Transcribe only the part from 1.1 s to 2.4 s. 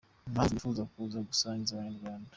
gusangiza Abanyarwanda.